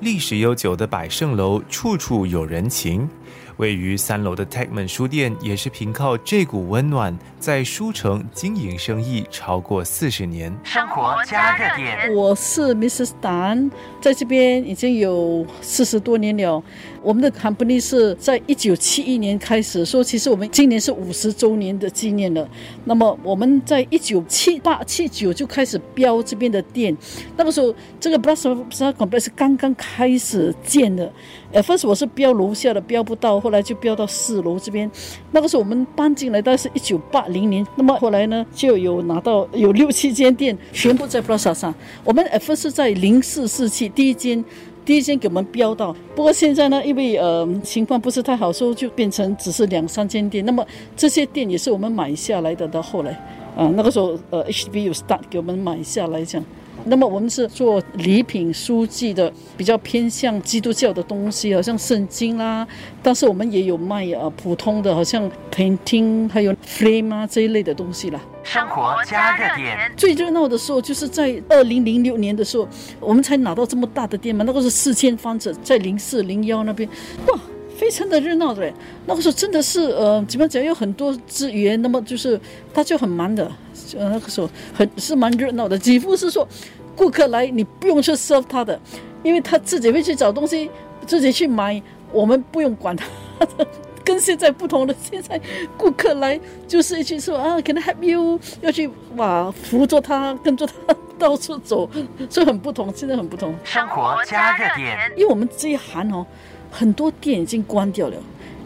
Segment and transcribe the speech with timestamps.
[0.00, 3.08] 历史悠久的百盛楼处处有人情。
[3.56, 10.54] 位于三楼的 Techman 书店也是凭靠这股温暖，在书城经营生意超过四十年。
[10.62, 13.10] 生活加热点，我是 Mrs.
[13.22, 13.70] Dan，
[14.00, 16.62] 在这边已经有四十多年了。
[17.02, 22.46] 我们的 company 是在一九七一年开始，说其实我们今年是五十周年的纪念了。
[22.84, 26.94] 那么我们在一九七八、七九就开始标这边的店，
[27.36, 31.10] 那个时候这个 Blast Complex 是刚刚开始建的。
[31.52, 34.90] 呃，first 我是标楼下的，标不到，后来就标到四楼这边。
[35.32, 37.66] 那个时候我们搬进来，但是一九八零年。
[37.76, 41.74] 那么后来呢，就有拿到有六七间店，全部在 Blast 上。
[42.04, 44.44] 我们 F 是在零四四七第一间。
[44.84, 50.46] 第一间给我们标到，不过现在呢，因为呃情况不是太好，所以就变成只是两三间店。
[50.46, 50.64] 那么
[50.96, 52.68] 这些店也是我们买下来的。
[52.68, 53.10] 到后来，
[53.56, 56.46] 啊那个时候呃 HB 有 start 给我们买下来这样。
[56.84, 62.66] 那么我们是做礼品书籍的，比较偏向基督教的东西，好像圣经啦。
[63.02, 68.20] 但是我们也有卖啊普通的，好像 painting 还有 frame 啊这一类的东西啦。
[68.44, 72.68] 生活加热点，最热闹的时候就是在二零零六年的时候，
[73.00, 74.44] 我们才拿到这么大的店嘛。
[74.46, 76.88] 那个是四千方尺，在零四零幺那边，
[77.26, 77.38] 哇，
[77.86, 78.68] 非常的热闹的。
[79.06, 82.38] 那个时候真的是呃，怎么讲，有很多资源，那么就是
[82.74, 83.44] 他就很忙的，
[83.96, 85.78] 呃，那个时候很是蛮热闹的。
[85.78, 86.46] 几乎是说，
[86.96, 88.76] 顾客来你不用去 serve 他的，
[89.22, 90.68] 因为他自己会去找东西，
[91.06, 93.06] 自己去买，我们不用管他。
[94.02, 95.40] 跟现在不同的，现在
[95.76, 98.40] 顾客来就是一起说啊，Can I help you？
[98.62, 101.88] 要去哇扶着他，跟着他到处走，
[102.28, 103.54] 所以很不同，现在很不同。
[103.62, 106.24] 生活加热点，因为我们这一行哦，
[106.78, 108.16] 很多店已经关掉了，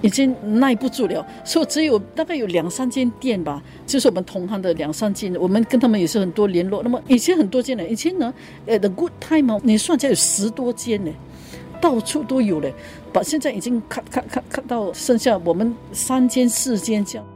[0.00, 6.82] 已经耐不住了，所以只有大概有两三间店吧，就是我们同行的两三间，我们跟他们也是很多联络。
[6.82, 8.34] 那么以前很多间呢，以前呢，
[8.66, 11.12] 呃，The Good Time，你算起来有十多间呢。
[11.80, 12.70] 到处都有了，
[13.12, 17.26] 把现在已经看看看看到剩下我们三间四间这样。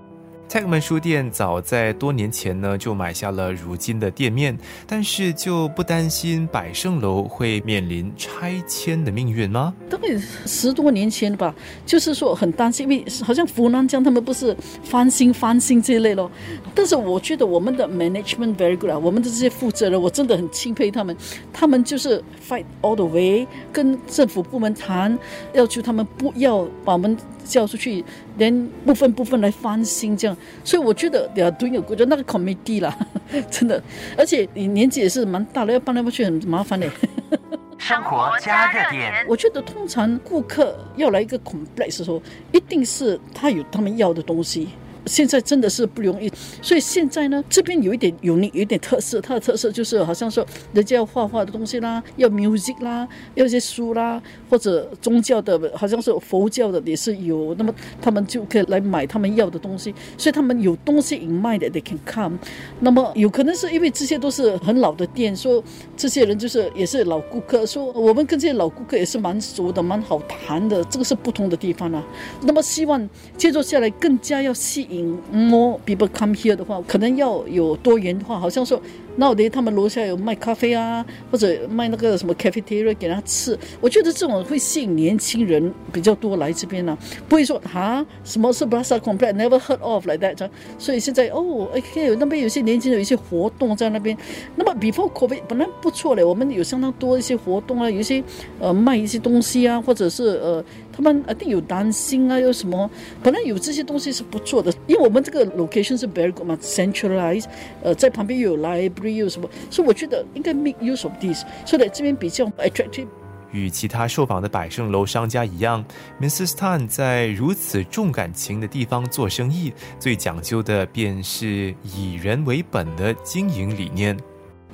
[0.48, 4.56] 蔡门书店早在多年前呢就买下了如今的店面，
[4.86, 9.74] 但是就不担心百盛楼会面临拆迁的命运吗？
[9.90, 10.08] 大概
[10.46, 11.52] 十多年前吧，
[11.84, 16.30] 就是说很担心，因为好像湖南江他们不是翻新翻新这一类咯。
[16.74, 21.14] 但是我觉得我们的 management very good 啊，我们的这些负责人我真的很钦佩他们，
[21.52, 25.18] 他们就是 fight all the way，跟政府部门谈，
[25.52, 27.16] 要求他们不要把我们。
[27.46, 28.04] 叫出去，
[28.38, 32.94] 连部分部分来翻新这样，所以我觉得要都有觉得那个 committee 啦，
[33.50, 33.82] 真的，
[34.18, 36.86] 而且你年纪也是蛮大了，要搬来搬去很麻烦的。
[37.78, 42.20] 生活加热点，我觉得通常顾客要来一个 complex 的时候，
[42.50, 44.68] 一定是他有他们要的东西。
[45.06, 46.30] 现在真的是不容易，
[46.60, 57.72] 所以现在呢，这边有一点有你有一点特色，它的特色就是好像说，人家要画画的东西啦，要 music 啦，要一些书啦，或者宗教的，好像是佛教的也是有，那么
[58.02, 62.36] 他们就可以来买他们要的东西，所以他们有东西隐卖的，they can come。
[62.80, 65.62] 那么有可能是因为这些都是很老的店，说
[65.96, 72.04] 这些人就是也是老顾客，说我们跟这些老顾客也是蛮熟的，蛮好谈的，这个是不同的地方啊。
[72.42, 74.95] 那么希望接着下来更加要吸引。
[75.32, 78.80] More people come here 的话，可能要有多元化，好像说。
[79.16, 83.58] 那我的他们楼下有卖咖啡啊，或者卖那个什么 cafeteria 给他吃。
[83.80, 86.96] 我觉得这种会吸引年轻人比较多来这边呢，
[87.28, 90.48] 不会说啊什么是 Plaza Complex，never heard of like that。
[90.78, 94.16] 所以现在哦，OK，那边有些年轻人有一些活动在那边。
[94.54, 98.22] 那么 before COVID 本来不错嘞，我们有相当多一些活动啊，有一些
[98.60, 100.62] 呃卖一些东西啊，或者是呃
[100.92, 102.90] 他们一定有担心啊，有什么
[103.22, 107.46] 本来有这些东西是不错的，因为我们这个 location 是 very good 嘛，centralized，
[107.82, 109.05] 呃在旁边又有 live。
[109.14, 109.48] 有什么？
[109.70, 113.06] 所以我觉得应该 make use of this，所以在这边比较 attractive。
[113.52, 115.82] 与其他受访的百盛楼商家一样
[116.20, 116.50] ，Mrs.
[116.56, 124.16] Tan 在如此重感情的地方做生意，最讲究的便是以人为本的经营理念。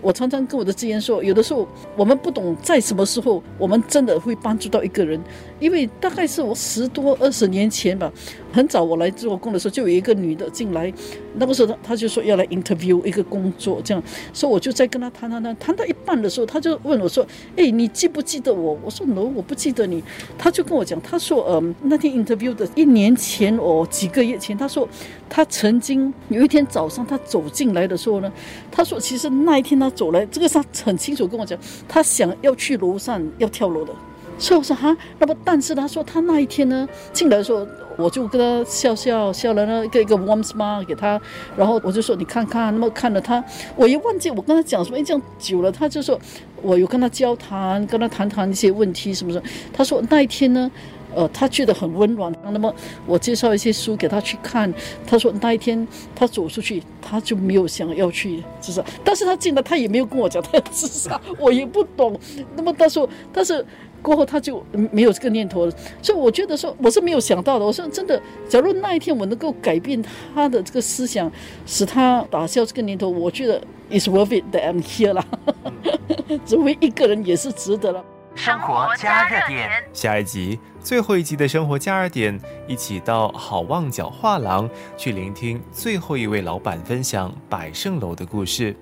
[0.03, 5.19] 我常常跟我的职员说，有的时候我们不懂在什么时候，我们真的会帮助到一个人。
[5.61, 8.13] 因为大概是我十多二十年前吧，
[8.53, 10.93] 很早我来做工的时候，就有一个女的进来，
[11.37, 17.25] 那个时候她她就说要来 interview 一个工作，这样，所以我就在跟她谈谈谈，谈到一半的时候，她就问我说
[17.57, 20.03] ：“哎，你记不记得我？”我说：“No，我不记得你。”
[20.37, 24.89] 她就跟我讲，她说：“嗯，那天 interview 的一年前哦，几个月前，她说
[25.29, 28.33] 她曾经有一天早上她走进来的时候呢，
[28.71, 31.59] 她说其实那一天她走来，这个他很清楚跟我讲，
[31.89, 33.93] 他想要去楼上要跳楼的。”
[34.39, 37.65] 所以我说哈，那么但是他说他那一天呢进来的时候，
[37.97, 41.21] 我就跟他笑笑笑了呢，一个一个 warm smile 给他，
[41.57, 43.45] 然后我就说你看看，那么看了他，
[43.77, 46.19] 我一忘记我跟他讲什么，这样久了，他就说
[46.61, 50.69] 我有跟他交谈，跟他谈谈一些问题什么什么，他说那一天呢。
[51.15, 52.33] 呃，他觉得很温暖。
[52.45, 52.75] 那么
[53.07, 54.73] 我介绍一些书给他去看，
[55.07, 58.83] 他说那一天他走出去，他就没有想要去自杀。
[59.05, 62.19] 但是他进来，他也没有跟我讲他要自杀，我也不懂。
[62.57, 63.65] 那么他说，但是
[64.01, 65.73] 过后他就没有这个念头了。
[66.01, 67.65] 所以我觉得说，我是没有想到的。
[67.65, 70.03] 我说真的，假如那一天我能够改变
[70.35, 71.31] 他的这个思想，
[71.67, 73.61] 使他打消这个念头，我觉得
[73.91, 75.25] it's worth it that I'm here 了。
[76.45, 78.05] 作为一个人也是值得了。
[78.35, 88.75] 生活加热点，下一集最后一集的生活加热点，一起到好望角画廊去聆听最后一位老板分享百盛楼的故事。